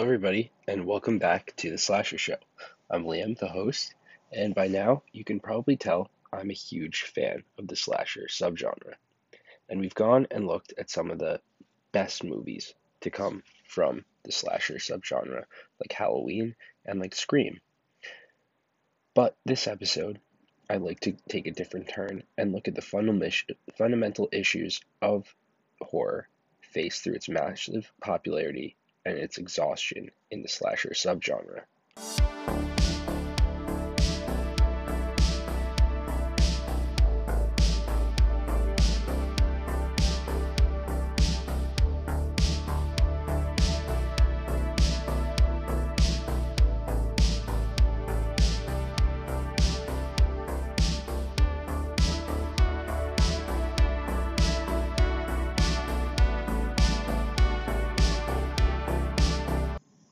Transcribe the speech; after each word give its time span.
Hello, 0.00 0.08
everybody, 0.08 0.50
and 0.66 0.86
welcome 0.86 1.18
back 1.18 1.52
to 1.56 1.70
the 1.70 1.76
Slasher 1.76 2.16
Show. 2.16 2.38
I'm 2.88 3.04
Liam, 3.04 3.38
the 3.38 3.48
host, 3.48 3.94
and 4.32 4.54
by 4.54 4.66
now 4.66 5.02
you 5.12 5.24
can 5.24 5.40
probably 5.40 5.76
tell 5.76 6.10
I'm 6.32 6.48
a 6.48 6.54
huge 6.54 7.02
fan 7.02 7.44
of 7.58 7.68
the 7.68 7.76
slasher 7.76 8.26
subgenre. 8.26 8.94
And 9.68 9.78
we've 9.78 9.94
gone 9.94 10.26
and 10.30 10.46
looked 10.46 10.72
at 10.78 10.88
some 10.88 11.10
of 11.10 11.18
the 11.18 11.42
best 11.92 12.24
movies 12.24 12.72
to 13.02 13.10
come 13.10 13.42
from 13.68 14.06
the 14.22 14.32
slasher 14.32 14.76
subgenre, 14.76 15.44
like 15.78 15.92
Halloween 15.92 16.56
and 16.86 16.98
like 16.98 17.14
Scream. 17.14 17.60
But 19.12 19.36
this 19.44 19.66
episode, 19.66 20.18
I'd 20.70 20.80
like 20.80 21.00
to 21.00 21.12
take 21.28 21.46
a 21.46 21.52
different 21.52 21.90
turn 21.90 22.22
and 22.38 22.52
look 22.52 22.68
at 22.68 22.74
the 22.74 23.50
fundamental 23.76 24.30
issues 24.32 24.80
of 25.02 25.26
horror 25.82 26.26
faced 26.62 27.04
through 27.04 27.16
its 27.16 27.28
massive 27.28 27.92
popularity 28.00 28.76
and 29.04 29.16
its 29.16 29.38
exhaustion 29.38 30.10
in 30.30 30.42
the 30.42 30.48
slasher 30.48 30.90
subgenre. 30.90 31.62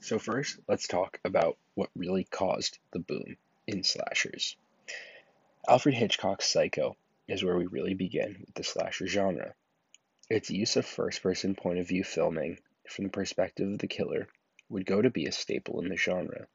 So, 0.09 0.19
first, 0.19 0.59
let's 0.67 0.89
talk 0.89 1.21
about 1.23 1.59
what 1.75 1.91
really 1.95 2.25
caused 2.25 2.79
the 2.93 2.99
boom 2.99 3.37
in 3.67 3.85
slashers. 3.85 4.57
Alfred 5.69 5.95
Hitchcock's 5.95 6.49
Psycho 6.49 6.97
is 7.27 7.45
where 7.45 7.59
we 7.59 7.67
really 7.67 7.93
begin 7.93 8.43
with 8.47 8.55
the 8.55 8.65
slasher 8.65 9.07
genre. 9.07 9.55
Its 10.31 10.49
use 10.49 10.77
of 10.77 10.87
first 10.87 11.23
person 11.23 11.55
point 11.55 11.79
of 11.79 11.89
view 11.89 12.05
filming 12.05 12.59
from 12.89 13.05
the 13.05 13.11
perspective 13.11 13.71
of 13.71 13.81
the 13.81 13.87
killer 13.87 14.29
would 14.71 14.87
go 14.87 15.03
to 15.03 15.11
be 15.11 15.27
a 15.27 15.31
staple 15.31 15.79
in 15.83 15.91
the 15.91 15.97
genre. 15.99 16.49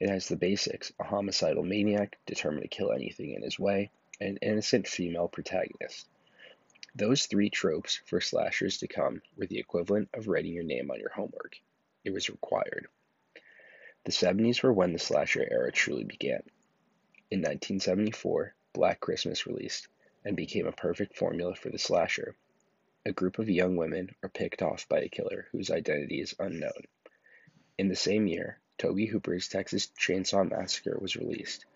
It 0.00 0.08
has 0.08 0.28
the 0.28 0.36
basics 0.36 0.90
a 0.98 1.04
homicidal 1.04 1.64
maniac 1.64 2.16
determined 2.24 2.62
to 2.62 2.74
kill 2.74 2.92
anything 2.92 3.34
in 3.34 3.42
his 3.42 3.58
way, 3.58 3.90
and 4.22 4.38
an 4.40 4.48
innocent 4.52 4.88
female 4.88 5.28
protagonist. 5.28 6.08
Those 6.94 7.26
three 7.26 7.50
tropes 7.50 8.00
for 8.06 8.22
slashers 8.22 8.78
to 8.78 8.88
come 8.88 9.20
were 9.36 9.44
the 9.44 9.58
equivalent 9.58 10.08
of 10.14 10.28
writing 10.28 10.54
your 10.54 10.64
name 10.64 10.90
on 10.90 10.98
your 10.98 11.10
homework 11.10 11.60
it 12.04 12.10
was 12.10 12.30
required. 12.30 12.88
The 14.04 14.12
70s 14.12 14.62
were 14.62 14.72
when 14.72 14.92
the 14.92 14.98
slasher 14.98 15.46
era 15.50 15.70
truly 15.70 16.04
began. 16.04 16.42
In 17.30 17.40
1974, 17.40 18.54
Black 18.72 19.00
Christmas 19.00 19.46
released 19.46 19.88
and 20.24 20.36
became 20.36 20.66
a 20.66 20.72
perfect 20.72 21.16
formula 21.16 21.54
for 21.54 21.68
the 21.68 21.78
slasher. 21.78 22.34
A 23.04 23.12
group 23.12 23.38
of 23.38 23.48
young 23.48 23.76
women 23.76 24.14
are 24.22 24.28
picked 24.28 24.62
off 24.62 24.88
by 24.88 25.00
a 25.00 25.08
killer 25.08 25.48
whose 25.52 25.70
identity 25.70 26.20
is 26.20 26.34
unknown. 26.38 26.86
In 27.78 27.88
the 27.88 27.96
same 27.96 28.26
year, 28.26 28.58
Tobe 28.78 29.08
Hooper's 29.08 29.48
Texas 29.48 29.88
Chainsaw 29.98 30.44
Massacre 30.48 30.98
was 30.98 31.16
released. 31.16 31.66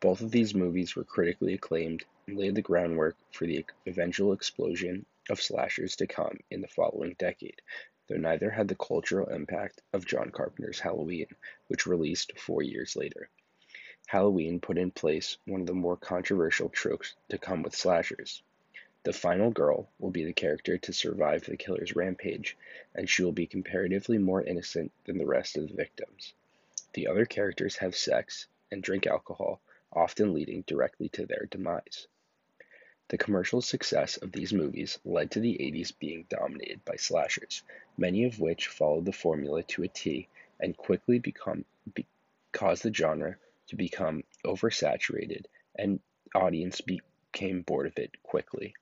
Both 0.00 0.20
of 0.20 0.30
these 0.30 0.54
movies 0.54 0.96
were 0.96 1.04
critically 1.04 1.54
acclaimed 1.54 2.04
and 2.26 2.36
laid 2.36 2.54
the 2.54 2.62
groundwork 2.62 3.16
for 3.32 3.46
the 3.46 3.64
eventual 3.86 4.32
explosion 4.32 5.06
of 5.28 5.42
slashers 5.42 5.96
to 5.96 6.06
come 6.06 6.40
in 6.50 6.60
the 6.60 6.68
following 6.68 7.14
decade, 7.18 7.60
though 8.06 8.16
neither 8.16 8.50
had 8.50 8.68
the 8.68 8.74
cultural 8.74 9.28
impact 9.28 9.80
of 9.92 10.06
John 10.06 10.30
Carpenter's 10.30 10.80
Halloween, 10.80 11.28
which 11.68 11.86
released 11.86 12.38
four 12.38 12.62
years 12.62 12.96
later. 12.96 13.28
Halloween 14.06 14.60
put 14.60 14.76
in 14.76 14.90
place 14.90 15.38
one 15.46 15.62
of 15.62 15.66
the 15.66 15.72
more 15.72 15.96
controversial 15.96 16.68
tropes 16.68 17.14
to 17.30 17.38
come 17.38 17.62
with 17.62 17.74
slashers. 17.74 18.42
The 19.04 19.12
final 19.12 19.50
girl 19.50 19.88
will 19.98 20.10
be 20.10 20.24
the 20.24 20.32
character 20.32 20.78
to 20.78 20.92
survive 20.92 21.44
the 21.44 21.56
killer's 21.56 21.96
rampage, 21.96 22.56
and 22.94 23.08
she 23.08 23.22
will 23.22 23.32
be 23.32 23.46
comparatively 23.46 24.18
more 24.18 24.42
innocent 24.42 24.92
than 25.04 25.18
the 25.18 25.26
rest 25.26 25.56
of 25.56 25.68
the 25.68 25.74
victims. 25.74 26.34
The 26.92 27.06
other 27.06 27.24
characters 27.24 27.76
have 27.76 27.96
sex 27.96 28.46
and 28.70 28.82
drink 28.82 29.06
alcohol, 29.06 29.60
often 29.92 30.32
leading 30.32 30.62
directly 30.62 31.08
to 31.10 31.26
their 31.26 31.46
demise. 31.50 32.06
The 33.08 33.18
commercial 33.18 33.60
success 33.60 34.16
of 34.16 34.32
these 34.32 34.52
movies 34.52 34.98
led 35.04 35.30
to 35.32 35.40
the 35.40 35.58
80s 35.58 35.92
being 35.98 36.24
dominated 36.30 36.84
by 36.84 36.96
slashers, 36.96 37.62
many 37.98 38.24
of 38.24 38.40
which 38.40 38.68
followed 38.68 39.04
the 39.04 39.12
formula 39.12 39.62
to 39.64 39.82
a 39.82 39.88
T 39.88 40.28
and 40.58 40.76
quickly 40.76 41.18
become, 41.18 41.64
be, 41.94 42.06
caused 42.52 42.82
the 42.82 42.94
genre 42.94 43.36
to 43.68 43.76
become 43.76 44.24
oversaturated 44.44 45.44
and 45.76 46.00
audience 46.34 46.80
became 46.80 47.62
bored 47.62 47.86
of 47.86 47.98
it 47.98 48.22
quickly. 48.22 48.74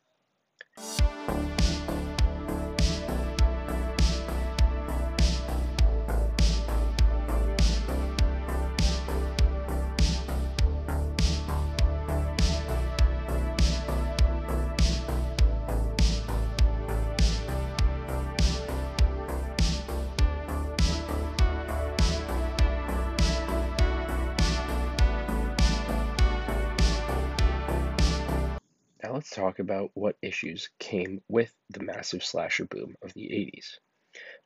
Now 29.03 29.15
let's 29.15 29.31
talk 29.31 29.59
about 29.59 29.91
what 29.95 30.17
issues 30.23 30.69
came 30.79 31.25
with 31.29 31.53
the 31.69 31.83
massive 31.83 32.25
slasher 32.25 32.67
boom 32.67 32.97
of 33.03 33.13
the 33.15 33.31
80s. 33.31 33.79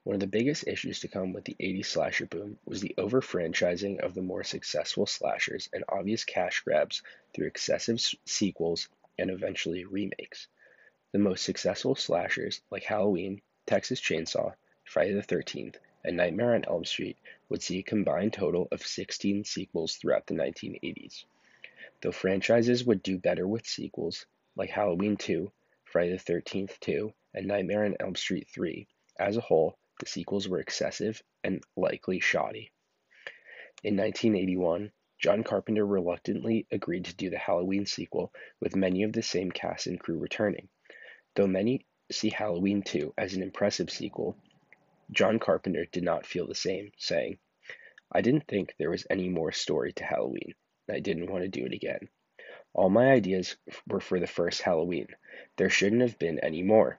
One 0.02 0.14
of 0.14 0.20
the 0.20 0.26
biggest 0.26 0.66
issues 0.66 1.00
to 1.00 1.08
come 1.08 1.34
with 1.34 1.44
the 1.44 1.56
80s 1.60 1.84
slasher 1.84 2.24
boom 2.24 2.58
was 2.64 2.80
the 2.80 2.94
over 2.96 3.20
franchising 3.20 4.00
of 4.00 4.14
the 4.14 4.22
more 4.22 4.44
successful 4.44 5.04
slashers 5.04 5.68
and 5.74 5.84
obvious 5.90 6.24
cash 6.24 6.60
grabs 6.60 7.02
through 7.34 7.48
excessive 7.48 8.00
sequels 8.24 8.88
and 9.18 9.30
eventually 9.30 9.84
remakes. 9.84 10.48
The 11.12 11.18
most 11.18 11.44
successful 11.44 11.94
slashers, 11.94 12.62
like 12.70 12.84
Halloween, 12.84 13.42
Texas 13.66 14.00
Chainsaw, 14.00 14.54
Friday 14.84 15.12
the 15.12 15.20
13th, 15.20 15.76
and 16.02 16.16
Nightmare 16.16 16.54
on 16.54 16.64
Elm 16.64 16.86
Street, 16.86 17.18
would 17.50 17.62
see 17.62 17.80
a 17.80 17.82
combined 17.82 18.32
total 18.32 18.68
of 18.72 18.86
16 18.86 19.44
sequels 19.44 19.96
throughout 19.96 20.26
the 20.26 20.34
1980s. 20.34 21.26
Though 22.00 22.12
franchises 22.12 22.84
would 22.84 23.02
do 23.02 23.18
better 23.18 23.46
with 23.46 23.66
sequels, 23.66 24.24
like 24.56 24.70
Halloween 24.70 25.16
2, 25.16 25.52
Friday 25.84 26.16
the 26.16 26.32
13th 26.32 26.80
2, 26.80 27.12
and 27.34 27.46
Nightmare 27.46 27.84
on 27.84 27.94
Elm 28.00 28.16
Street 28.16 28.48
3. 28.52 28.88
As 29.20 29.36
a 29.36 29.42
whole, 29.42 29.78
the 30.00 30.06
sequels 30.06 30.48
were 30.48 30.60
excessive 30.60 31.22
and 31.44 31.62
likely 31.76 32.20
shoddy. 32.20 32.72
In 33.84 33.96
1981, 33.96 34.90
John 35.18 35.44
Carpenter 35.44 35.86
reluctantly 35.86 36.66
agreed 36.70 37.04
to 37.06 37.16
do 37.16 37.30
the 37.30 37.38
Halloween 37.38 37.86
sequel 37.86 38.32
with 38.60 38.76
many 38.76 39.02
of 39.02 39.12
the 39.12 39.22
same 39.22 39.50
cast 39.50 39.86
and 39.86 40.00
crew 40.00 40.18
returning. 40.18 40.68
Though 41.34 41.46
many 41.46 41.86
see 42.10 42.30
Halloween 42.30 42.82
2 42.82 43.14
as 43.18 43.34
an 43.34 43.42
impressive 43.42 43.90
sequel, 43.90 44.36
John 45.10 45.38
Carpenter 45.38 45.86
did 45.86 46.02
not 46.02 46.26
feel 46.26 46.46
the 46.46 46.54
same, 46.54 46.92
saying, 46.98 47.38
I 48.10 48.22
didn't 48.22 48.46
think 48.48 48.74
there 48.78 48.90
was 48.90 49.06
any 49.10 49.28
more 49.28 49.52
story 49.52 49.92
to 49.94 50.04
Halloween, 50.04 50.54
and 50.88 50.96
I 50.96 51.00
didn't 51.00 51.30
want 51.30 51.42
to 51.42 51.48
do 51.48 51.66
it 51.66 51.72
again. 51.72 52.08
All 52.76 52.90
my 52.90 53.10
ideas 53.10 53.56
were 53.88 54.00
for 54.00 54.20
the 54.20 54.26
first 54.26 54.60
Halloween. 54.60 55.08
There 55.56 55.70
shouldn't 55.70 56.02
have 56.02 56.18
been 56.18 56.38
any 56.40 56.62
more. 56.62 56.98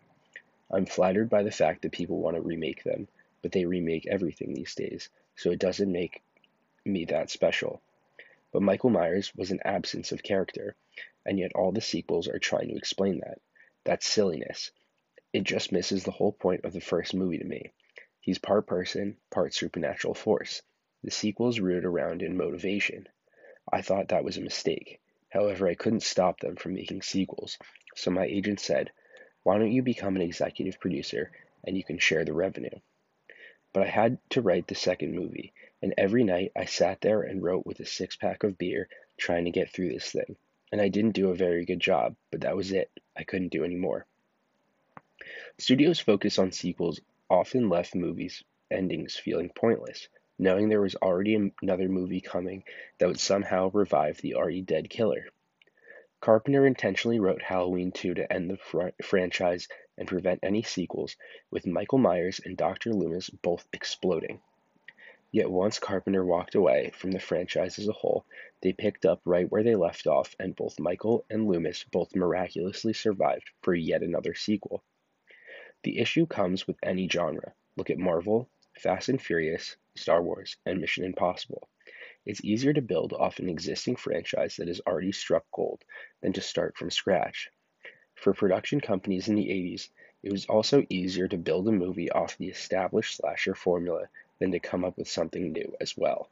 I'm 0.71 0.87
flattered 0.87 1.29
by 1.29 1.43
the 1.43 1.51
fact 1.51 1.83
that 1.83 1.91
people 1.91 2.17
want 2.17 2.35
to 2.35 2.41
remake 2.41 2.81
them, 2.83 3.07
but 3.43 3.51
they 3.51 3.63
remake 3.65 4.07
everything 4.07 4.55
these 4.55 4.73
days, 4.73 5.07
so 5.35 5.51
it 5.51 5.59
doesn't 5.59 5.91
make 5.91 6.23
me 6.83 7.05
that 7.05 7.29
special. 7.29 7.79
But 8.51 8.63
Michael 8.63 8.89
Myers 8.89 9.35
was 9.35 9.51
an 9.51 9.59
absence 9.63 10.11
of 10.11 10.23
character, 10.23 10.75
and 11.27 11.37
yet 11.37 11.53
all 11.53 11.71
the 11.71 11.79
sequels 11.79 12.27
are 12.27 12.39
trying 12.39 12.69
to 12.69 12.75
explain 12.75 13.19
that. 13.19 13.39
That's 13.83 14.07
silliness. 14.07 14.71
It 15.31 15.43
just 15.43 15.71
misses 15.71 16.03
the 16.03 16.09
whole 16.09 16.31
point 16.31 16.65
of 16.65 16.73
the 16.73 16.81
first 16.81 17.13
movie 17.13 17.37
to 17.37 17.45
me. 17.45 17.71
He's 18.19 18.39
part 18.39 18.65
person, 18.65 19.17
part 19.29 19.53
supernatural 19.53 20.15
force. 20.15 20.63
The 21.03 21.11
sequels 21.11 21.59
rooted 21.59 21.85
around 21.85 22.23
in 22.23 22.35
motivation. 22.35 23.07
I 23.71 23.83
thought 23.83 24.07
that 24.07 24.23
was 24.23 24.37
a 24.37 24.41
mistake. 24.41 24.99
However, 25.37 25.67
I 25.67 25.75
couldn't 25.75 26.01
stop 26.01 26.39
them 26.39 26.55
from 26.55 26.73
making 26.73 27.03
sequels, 27.03 27.59
so 27.95 28.09
my 28.09 28.25
agent 28.25 28.59
said, 28.59 28.89
Why 29.43 29.59
don't 29.59 29.71
you 29.71 29.83
become 29.83 30.15
an 30.15 30.23
executive 30.23 30.79
producer 30.79 31.31
and 31.63 31.77
you 31.77 31.83
can 31.83 31.99
share 31.99 32.25
the 32.25 32.33
revenue? 32.33 32.79
But 33.71 33.83
I 33.83 33.87
had 33.87 34.17
to 34.31 34.41
write 34.41 34.65
the 34.65 34.73
second 34.73 35.13
movie, 35.13 35.53
and 35.79 35.93
every 35.95 36.23
night 36.23 36.53
I 36.55 36.65
sat 36.65 37.01
there 37.01 37.21
and 37.21 37.43
wrote 37.43 37.67
with 37.67 37.79
a 37.79 37.85
six 37.85 38.15
pack 38.15 38.41
of 38.41 38.57
beer 38.57 38.89
trying 39.15 39.45
to 39.45 39.51
get 39.51 39.69
through 39.69 39.89
this 39.89 40.11
thing. 40.11 40.37
And 40.71 40.81
I 40.81 40.87
didn't 40.87 41.11
do 41.11 41.29
a 41.29 41.35
very 41.35 41.65
good 41.65 41.81
job, 41.81 42.15
but 42.31 42.41
that 42.41 42.55
was 42.55 42.71
it. 42.71 42.89
I 43.15 43.23
couldn't 43.23 43.51
do 43.51 43.63
any 43.63 43.75
more. 43.75 44.07
Studios' 45.59 45.99
focus 45.99 46.39
on 46.39 46.51
sequels 46.51 46.99
often 47.29 47.69
left 47.69 47.93
movies 47.93 48.43
endings 48.71 49.15
feeling 49.15 49.49
pointless, 49.49 50.07
knowing 50.39 50.69
there 50.69 50.81
was 50.81 50.95
already 50.95 51.51
another 51.61 51.89
movie 51.89 52.21
coming 52.21 52.63
that 52.97 53.07
would 53.07 53.19
somehow 53.19 53.69
revive 53.71 54.17
the 54.21 54.35
already 54.35 54.61
dead 54.61 54.89
killer. 54.89 55.27
Carpenter 56.19 56.65
intentionally 56.65 57.19
wrote 57.19 57.41
Halloween 57.41 57.91
2 57.91 58.15
to 58.15 58.33
end 58.33 58.49
the 58.49 58.57
fr- 58.57 58.89
franchise 59.03 59.67
and 59.97 60.07
prevent 60.07 60.39
any 60.43 60.63
sequels, 60.63 61.15
with 61.51 61.67
Michael 61.67 61.99
Myers 61.99 62.39
and 62.43 62.57
Dr. 62.57 62.93
Loomis 62.93 63.29
both 63.29 63.67
exploding. 63.71 64.41
Yet 65.31 65.51
once 65.51 65.77
Carpenter 65.77 66.23
walked 66.23 66.55
away 66.55 66.91
from 66.95 67.11
the 67.11 67.19
franchise 67.19 67.77
as 67.77 67.87
a 67.87 67.93
whole, 67.93 68.25
they 68.61 68.73
picked 68.73 69.05
up 69.05 69.21
right 69.25 69.51
where 69.51 69.61
they 69.61 69.75
left 69.75 70.07
off, 70.07 70.35
and 70.39 70.55
both 70.55 70.79
Michael 70.79 71.25
and 71.29 71.47
Loomis 71.47 71.83
both 71.83 72.15
miraculously 72.15 72.93
survived 72.93 73.49
for 73.61 73.75
yet 73.75 74.01
another 74.01 74.33
sequel. 74.33 74.83
The 75.83 75.99
issue 75.99 76.25
comes 76.25 76.65
with 76.65 76.77
any 76.81 77.07
genre. 77.07 77.53
Look 77.75 77.89
at 77.89 77.99
Marvel, 77.99 78.49
Fast 78.73 79.09
and 79.09 79.21
Furious, 79.21 79.75
Star 79.97 80.21
Wars, 80.21 80.55
and 80.65 80.79
Mission 80.79 81.03
Impossible. 81.03 81.67
It's 82.25 82.43
easier 82.43 82.73
to 82.73 82.81
build 82.81 83.13
off 83.13 83.39
an 83.39 83.49
existing 83.49 83.95
franchise 83.95 84.55
that 84.57 84.67
has 84.67 84.81
already 84.87 85.11
struck 85.11 85.45
gold 85.51 85.83
than 86.21 86.33
to 86.33 86.41
start 86.41 86.77
from 86.77 86.91
scratch. 86.91 87.49
For 88.15 88.33
production 88.33 88.81
companies 88.81 89.27
in 89.27 89.35
the 89.35 89.47
80s, 89.47 89.89
it 90.23 90.31
was 90.31 90.45
also 90.45 90.85
easier 90.89 91.27
to 91.27 91.37
build 91.37 91.67
a 91.67 91.71
movie 91.71 92.11
off 92.11 92.37
the 92.37 92.47
established 92.47 93.17
slasher 93.17 93.55
formula 93.55 94.09
than 94.39 94.51
to 94.51 94.59
come 94.59 94.83
up 94.83 94.97
with 94.97 95.07
something 95.07 95.51
new 95.51 95.75
as 95.79 95.95
well. 95.95 96.29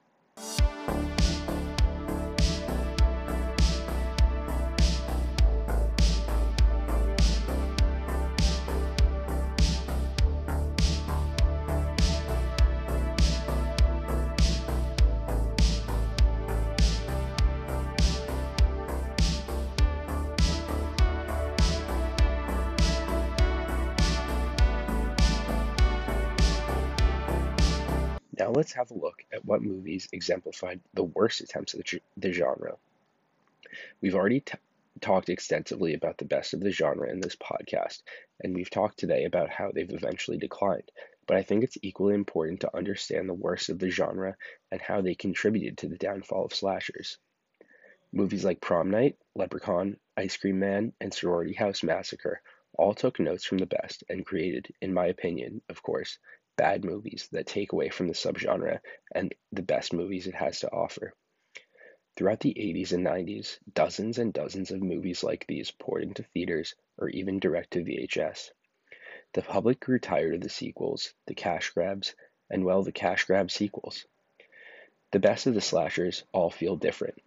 Now 28.37 28.51
let's 28.51 28.73
have 28.73 28.91
a 28.91 28.95
look 28.95 29.23
at 29.31 29.45
what 29.45 29.61
movies 29.61 30.09
exemplified 30.11 30.81
the 30.93 31.03
worst 31.03 31.39
attempts 31.39 31.73
at 31.73 31.81
the 32.17 32.31
genre. 32.33 32.75
We've 34.01 34.15
already 34.15 34.41
t- 34.41 34.57
talked 34.99 35.29
extensively 35.29 35.93
about 35.93 36.17
the 36.17 36.25
best 36.25 36.53
of 36.53 36.59
the 36.59 36.71
genre 36.71 37.09
in 37.09 37.21
this 37.21 37.37
podcast, 37.37 38.01
and 38.41 38.53
we've 38.53 38.69
talked 38.69 38.99
today 38.99 39.23
about 39.23 39.49
how 39.49 39.71
they've 39.71 39.89
eventually 39.89 40.37
declined. 40.37 40.91
But 41.27 41.37
I 41.37 41.43
think 41.43 41.63
it's 41.63 41.77
equally 41.81 42.13
important 42.13 42.59
to 42.61 42.75
understand 42.75 43.29
the 43.29 43.33
worst 43.33 43.69
of 43.69 43.79
the 43.79 43.89
genre 43.89 44.35
and 44.69 44.81
how 44.81 44.99
they 44.99 45.15
contributed 45.15 45.77
to 45.77 45.87
the 45.87 45.97
downfall 45.97 46.45
of 46.45 46.53
slashers. 46.53 47.17
Movies 48.11 48.43
like 48.43 48.59
Prom 48.59 48.91
Night, 48.91 49.17
Leprechaun, 49.33 49.97
Ice 50.17 50.35
Cream 50.35 50.59
Man, 50.59 50.91
and 50.99 51.13
Sorority 51.13 51.53
House 51.53 51.83
Massacre 51.83 52.41
all 52.73 52.93
took 52.93 53.19
notes 53.19 53.45
from 53.45 53.59
the 53.59 53.65
best 53.65 54.03
and 54.09 54.25
created, 54.25 54.73
in 54.81 54.93
my 54.93 55.07
opinion, 55.07 55.61
of 55.69 55.81
course, 55.81 56.17
bad 56.57 56.85
movies 56.85 57.27
that 57.31 57.47
take 57.47 57.71
away 57.71 57.89
from 57.89 58.07
the 58.07 58.13
subgenre 58.13 58.79
and 59.13 59.33
the 59.51 59.61
best 59.61 59.93
movies 59.93 60.27
it 60.27 60.35
has 60.35 60.59
to 60.59 60.71
offer. 60.71 61.13
Throughout 62.15 62.39
the 62.39 62.53
80s 62.53 62.93
and 62.93 63.05
90s, 63.05 63.59
dozens 63.73 64.17
and 64.19 64.31
dozens 64.31 64.71
of 64.71 64.81
movies 64.81 65.23
like 65.23 65.45
these 65.47 65.71
poured 65.71 66.03
into 66.03 66.23
theaters 66.23 66.73
or 66.97 67.09
even 67.09 67.39
direct 67.39 67.71
to 67.71 67.83
VHS. 67.83 68.51
The 69.33 69.41
public 69.41 69.81
grew 69.81 69.99
tired 69.99 70.33
of 70.35 70.41
the 70.41 70.49
sequels, 70.49 71.13
the 71.25 71.35
cash 71.35 71.71
grabs, 71.71 72.15
and 72.49 72.63
well, 72.63 72.83
the 72.83 72.93
cash 72.93 73.25
grab 73.25 73.51
sequels. 73.51 74.05
The 75.11 75.19
best 75.19 75.45
of 75.45 75.55
the 75.55 75.61
slashers 75.61 76.23
all 76.31 76.49
feel 76.49 76.77
different, 76.77 77.21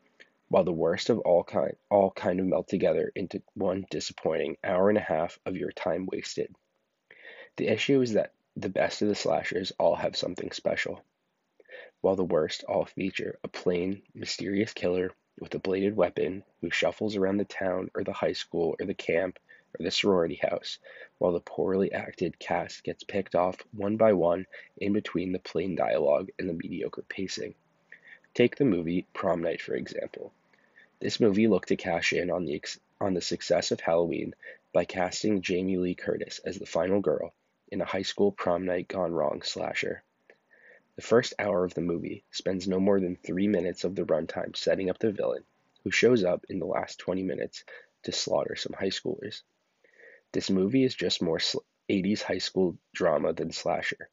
while 0.49 0.65
the 0.65 0.73
worst 0.73 1.11
of 1.11 1.19
all 1.19 1.45
kind 1.45 1.77
all 1.91 2.11
kind 2.11 2.41
of 2.41 2.47
melt 2.47 2.69
together 2.69 3.13
into 3.15 3.43
one 3.55 3.85
disappointing 3.91 4.57
hour 4.65 4.89
and 4.89 4.97
a 4.97 5.03
half 5.03 5.39
of 5.45 5.57
your 5.57 5.73
time 5.73 6.07
wasted. 6.07 6.55
The 7.57 7.69
issue 7.69 8.01
is 8.01 8.15
that 8.15 8.33
the 8.61 8.69
best 8.69 9.03
of 9.03 9.09
the 9.09 9.15
slashers 9.15 9.71
all 9.79 9.95
have 9.95 10.17
something 10.17 10.51
special, 10.51 11.01
while 12.01 12.17
the 12.17 12.25
worst 12.25 12.65
all 12.65 12.85
feature 12.85 13.39
a 13.45 13.49
plain, 13.49 14.03
mysterious 14.15 14.73
killer 14.73 15.13
with 15.39 15.55
a 15.55 15.61
bladed 15.61 15.95
weapon 15.95 16.43
who 16.61 16.69
shuffles 16.69 17.15
around 17.15 17.37
the 17.37 17.45
town 17.45 17.89
or 17.95 18.03
the 18.03 18.13
high 18.13 18.33
school 18.33 18.75
or 18.81 18.85
the 18.85 18.95
camp 18.95 19.39
or 19.79 19.85
the 19.85 19.93
sorority 19.93 20.35
house, 20.35 20.81
while 21.19 21.31
the 21.31 21.39
poorly 21.39 21.93
acted 21.93 22.37
cast 22.41 22.83
gets 22.83 23.05
picked 23.05 23.37
off 23.37 23.65
one 23.71 23.97
by 23.97 24.13
one 24.13 24.45
in 24.79 24.93
between 24.93 25.31
the 25.31 25.39
plain 25.39 25.77
dialogue 25.77 26.29
and 26.37 26.49
the 26.49 26.55
mediocre 26.55 27.05
pacing. 27.09 27.55
Take 28.35 28.57
the 28.57 28.65
movie 28.65 29.07
Prom 29.13 29.41
Night, 29.41 29.63
for 29.63 29.77
example. 29.77 30.33
This 30.99 31.21
movie 31.21 31.47
looked 31.47 31.69
to 31.69 31.77
cash 31.77 32.13
in 32.13 32.29
on 32.29 32.45
the, 32.45 32.61
on 33.01 33.15
the 33.15 33.21
success 33.21 33.71
of 33.71 33.79
Halloween 33.79 34.35
by 34.73 34.85
casting 34.85 35.43
Jamie 35.43 35.77
Lee 35.77 35.95
Curtis 35.95 36.41
as 36.41 36.59
the 36.59 36.67
final 36.67 37.01
girl 37.01 37.33
in 37.71 37.81
a 37.81 37.85
high 37.87 38.03
school 38.03 38.33
prom 38.33 38.65
night 38.65 38.89
gone 38.89 39.13
wrong 39.13 39.43
slasher. 39.43 40.03
The 40.97 41.03
first 41.03 41.35
hour 41.39 41.65
of 41.65 41.75
the 41.75 41.81
movie 41.81 42.25
spends 42.31 42.67
no 42.67 42.81
more 42.81 42.99
than 42.99 43.17
three 43.17 43.47
minutes 43.47 43.85
of 43.85 43.95
the 43.95 44.05
runtime 44.05 44.57
setting 44.57 44.91
up 44.91 44.99
the 44.99 45.13
villain, 45.13 45.45
who 45.85 45.91
shows 45.91 46.25
up 46.25 46.45
in 46.49 46.59
the 46.59 46.67
last 46.67 46.99
20 46.99 47.23
minutes 47.23 47.65
to 48.03 48.13
slaughter 48.13 48.57
some 48.57 48.73
high 48.73 48.91
schoolers. 48.91 49.43
This 50.33 50.51
movie 50.51 50.85
is 50.85 50.95
just 50.95 51.23
more 51.23 51.39
80s 51.89 52.23
high 52.23 52.39
school 52.39 52.77
drama 52.93 53.33
than 53.33 53.53
slasher. 53.53 54.09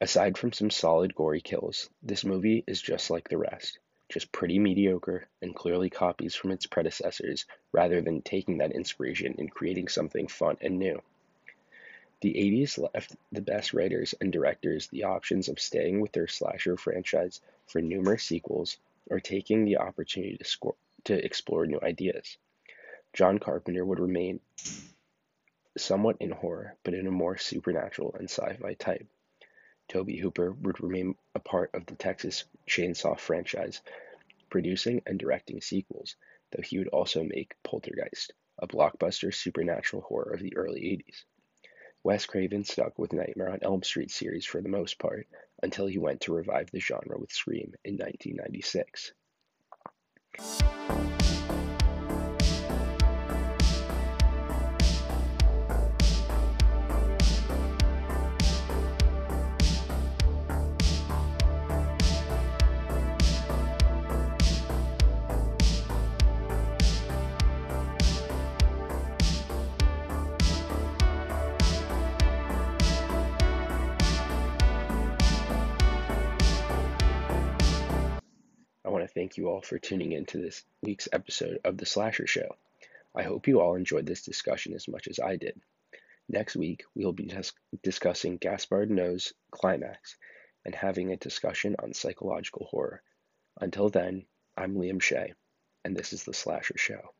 Aside 0.00 0.36
from 0.36 0.52
some 0.52 0.70
solid 0.70 1.14
gory 1.14 1.40
kills, 1.40 1.88
this 2.02 2.24
movie 2.24 2.64
is 2.66 2.82
just 2.82 3.10
like 3.10 3.28
the 3.28 3.38
rest, 3.38 3.78
just 4.08 4.32
pretty 4.32 4.58
mediocre 4.58 5.28
and 5.40 5.54
clearly 5.54 5.90
copies 5.90 6.34
from 6.34 6.50
its 6.50 6.66
predecessors 6.66 7.46
rather 7.72 8.00
than 8.00 8.22
taking 8.22 8.58
that 8.58 8.72
inspiration 8.72 9.36
and 9.38 9.50
creating 9.50 9.88
something 9.88 10.26
fun 10.26 10.56
and 10.60 10.78
new. 10.78 11.00
The 12.22 12.34
80s 12.34 12.76
left 12.92 13.16
the 13.32 13.40
best 13.40 13.72
writers 13.72 14.14
and 14.20 14.30
directors 14.30 14.88
the 14.88 15.04
options 15.04 15.48
of 15.48 15.58
staying 15.58 16.00
with 16.00 16.12
their 16.12 16.28
slasher 16.28 16.76
franchise 16.76 17.40
for 17.66 17.80
numerous 17.80 18.24
sequels 18.24 18.76
or 19.08 19.20
taking 19.20 19.64
the 19.64 19.78
opportunity 19.78 20.36
to, 20.36 20.44
score, 20.44 20.74
to 21.04 21.24
explore 21.24 21.66
new 21.66 21.80
ideas. 21.82 22.36
John 23.14 23.38
Carpenter 23.38 23.86
would 23.86 23.98
remain 23.98 24.40
somewhat 25.78 26.18
in 26.20 26.30
horror, 26.30 26.76
but 26.82 26.92
in 26.92 27.06
a 27.06 27.10
more 27.10 27.38
supernatural 27.38 28.14
and 28.18 28.28
sci 28.28 28.54
fi 28.56 28.74
type. 28.74 29.06
Tobe 29.88 30.10
Hooper 30.10 30.52
would 30.52 30.80
remain 30.80 31.16
a 31.34 31.40
part 31.40 31.74
of 31.74 31.86
the 31.86 31.94
Texas 31.94 32.44
Chainsaw 32.68 33.18
franchise, 33.18 33.80
producing 34.50 35.00
and 35.06 35.18
directing 35.18 35.62
sequels, 35.62 36.16
though 36.50 36.62
he 36.62 36.78
would 36.78 36.88
also 36.88 37.24
make 37.24 37.56
Poltergeist, 37.62 38.34
a 38.58 38.68
blockbuster 38.68 39.34
supernatural 39.34 40.02
horror 40.02 40.34
of 40.34 40.40
the 40.40 40.56
early 40.56 40.82
80s. 40.82 41.24
Wes 42.02 42.24
Craven 42.24 42.64
stuck 42.64 42.98
with 42.98 43.12
Nightmare 43.12 43.50
on 43.50 43.58
Elm 43.62 43.82
Street 43.82 44.10
series 44.10 44.46
for 44.46 44.62
the 44.62 44.68
most 44.68 44.98
part, 44.98 45.26
until 45.62 45.86
he 45.86 45.98
went 45.98 46.22
to 46.22 46.32
revive 46.32 46.70
the 46.70 46.80
genre 46.80 47.18
with 47.18 47.30
Scream 47.30 47.74
in 47.84 47.98
1996. 47.98 49.12
Thank 79.14 79.36
you 79.36 79.48
all 79.48 79.60
for 79.60 79.78
tuning 79.78 80.12
in 80.12 80.24
to 80.26 80.38
this 80.38 80.62
week's 80.82 81.08
episode 81.12 81.58
of 81.64 81.76
The 81.76 81.86
Slasher 81.86 82.26
Show. 82.26 82.56
I 83.14 83.22
hope 83.22 83.48
you 83.48 83.60
all 83.60 83.74
enjoyed 83.74 84.06
this 84.06 84.22
discussion 84.22 84.74
as 84.74 84.88
much 84.88 85.08
as 85.08 85.18
I 85.18 85.36
did. 85.36 85.60
Next 86.28 86.54
week, 86.54 86.84
we'll 86.94 87.12
be 87.12 87.26
dis- 87.26 87.52
discussing 87.82 88.38
Gaspard 88.38 88.90
Noé's 88.90 89.32
Climax 89.50 90.16
and 90.64 90.74
having 90.74 91.10
a 91.10 91.16
discussion 91.16 91.74
on 91.82 91.92
psychological 91.92 92.66
horror. 92.70 93.02
Until 93.60 93.88
then, 93.88 94.26
I'm 94.56 94.76
Liam 94.76 95.02
Shea, 95.02 95.34
and 95.84 95.96
this 95.96 96.12
is 96.12 96.24
The 96.24 96.34
Slasher 96.34 96.78
Show. 96.78 97.12